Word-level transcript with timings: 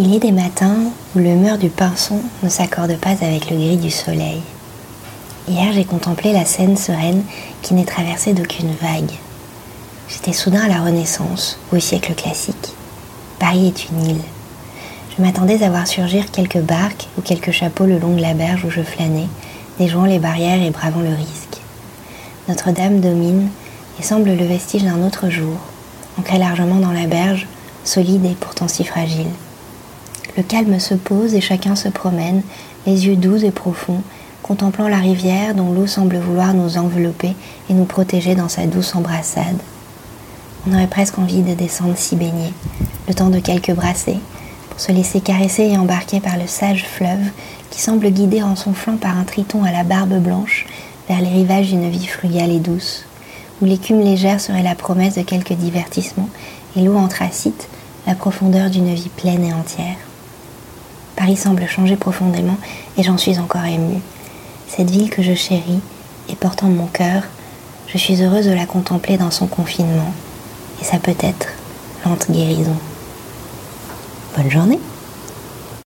Il 0.00 0.12
y 0.12 0.14
a 0.14 0.20
des 0.20 0.30
matins 0.30 0.76
où 1.16 1.18
l'humeur 1.18 1.58
du 1.58 1.70
pinson 1.70 2.20
ne 2.44 2.48
s'accorde 2.48 2.96
pas 2.98 3.16
avec 3.20 3.50
le 3.50 3.56
gris 3.56 3.76
du 3.78 3.90
soleil. 3.90 4.40
Hier, 5.48 5.72
j'ai 5.72 5.84
contemplé 5.84 6.32
la 6.32 6.44
Seine 6.44 6.76
sereine 6.76 7.24
qui 7.62 7.74
n'est 7.74 7.84
traversée 7.84 8.32
d'aucune 8.32 8.70
vague. 8.80 9.10
J'étais 10.08 10.32
soudain 10.32 10.60
à 10.60 10.68
la 10.68 10.82
Renaissance 10.82 11.58
ou 11.72 11.76
au 11.76 11.80
siècle 11.80 12.14
classique. 12.14 12.74
Paris 13.40 13.66
est 13.66 13.90
une 13.90 14.06
île. 14.10 14.22
Je 15.16 15.20
m'attendais 15.20 15.64
à 15.64 15.68
voir 15.68 15.88
surgir 15.88 16.30
quelques 16.30 16.60
barques 16.60 17.08
ou 17.18 17.20
quelques 17.20 17.50
chapeaux 17.50 17.84
le 17.84 17.98
long 17.98 18.14
de 18.14 18.22
la 18.22 18.34
berge 18.34 18.64
où 18.64 18.70
je 18.70 18.82
flânais, 18.82 19.26
déjouant 19.80 20.04
les 20.04 20.20
barrières 20.20 20.62
et 20.62 20.70
bravant 20.70 21.00
le 21.00 21.08
risque. 21.08 21.60
Notre-Dame 22.48 23.00
domine 23.00 23.48
et 23.98 24.04
semble 24.04 24.30
le 24.30 24.46
vestige 24.46 24.84
d'un 24.84 25.04
autre 25.04 25.28
jour, 25.28 25.58
ancré 26.20 26.38
largement 26.38 26.76
dans 26.78 26.92
la 26.92 27.08
berge, 27.08 27.48
solide 27.82 28.26
et 28.26 28.36
pourtant 28.38 28.68
si 28.68 28.84
fragile. 28.84 29.26
Le 30.38 30.44
calme 30.44 30.78
se 30.78 30.94
pose 30.94 31.34
et 31.34 31.40
chacun 31.40 31.74
se 31.74 31.88
promène, 31.88 32.42
les 32.86 33.08
yeux 33.08 33.16
doux 33.16 33.44
et 33.44 33.50
profonds, 33.50 34.02
contemplant 34.44 34.86
la 34.86 34.98
rivière 34.98 35.52
dont 35.52 35.72
l'eau 35.72 35.88
semble 35.88 36.16
vouloir 36.16 36.54
nous 36.54 36.78
envelopper 36.78 37.34
et 37.68 37.74
nous 37.74 37.86
protéger 37.86 38.36
dans 38.36 38.48
sa 38.48 38.66
douce 38.66 38.94
embrassade. 38.94 39.58
On 40.64 40.74
aurait 40.74 40.86
presque 40.86 41.18
envie 41.18 41.42
de 41.42 41.54
descendre 41.54 41.96
s'y 41.96 42.14
baigner, 42.14 42.52
le 43.08 43.14
temps 43.14 43.30
de 43.30 43.40
quelques 43.40 43.72
brassées, 43.72 44.20
pour 44.70 44.78
se 44.78 44.92
laisser 44.92 45.20
caresser 45.20 45.64
et 45.64 45.76
embarquer 45.76 46.20
par 46.20 46.36
le 46.36 46.46
sage 46.46 46.86
fleuve 46.86 47.32
qui 47.70 47.80
semble 47.80 48.08
guider 48.08 48.40
en 48.40 48.54
son 48.54 48.74
flanc 48.74 48.96
par 48.96 49.18
un 49.18 49.24
triton 49.24 49.64
à 49.64 49.72
la 49.72 49.82
barbe 49.82 50.22
blanche 50.22 50.66
vers 51.08 51.20
les 51.20 51.30
rivages 51.30 51.70
d'une 51.70 51.90
vie 51.90 52.06
frugale 52.06 52.52
et 52.52 52.60
douce, 52.60 53.06
où 53.60 53.64
l'écume 53.64 54.02
légère 54.02 54.40
serait 54.40 54.62
la 54.62 54.76
promesse 54.76 55.16
de 55.16 55.22
quelques 55.22 55.54
divertissements 55.54 56.30
et 56.76 56.82
l'eau 56.82 56.96
anthracite 56.96 57.68
la 58.06 58.14
profondeur 58.14 58.70
d'une 58.70 58.94
vie 58.94 59.10
pleine 59.16 59.44
et 59.44 59.52
entière. 59.52 59.96
Semble 61.36 61.66
changer 61.66 61.96
profondément 61.96 62.56
et 62.96 63.02
j'en 63.02 63.18
suis 63.18 63.38
encore 63.38 63.64
émue. 63.64 64.00
Cette 64.68 64.90
ville 64.90 65.10
que 65.10 65.22
je 65.22 65.34
chéris 65.34 65.80
et 66.28 66.34
portant 66.36 66.68
mon 66.68 66.86
cœur, 66.86 67.22
je 67.86 67.98
suis 67.98 68.22
heureuse 68.22 68.46
de 68.46 68.52
la 68.52 68.66
contempler 68.66 69.16
dans 69.16 69.30
son 69.30 69.46
confinement 69.46 70.12
et 70.80 70.84
ça 70.84 70.98
peut 70.98 71.14
être 71.20 71.48
lente 72.04 72.30
guérison. 72.30 72.76
Bonne 74.36 74.50
journée 74.50 74.80